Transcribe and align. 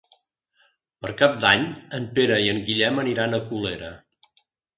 Per 1.05 1.11
Cap 1.19 1.35
d'Any 1.43 1.67
en 1.99 2.07
Pere 2.15 2.39
i 2.47 2.49
en 2.55 2.63
Guillem 2.71 2.99
aniran 3.05 3.37
a 3.37 3.43
Colera. 3.53 3.93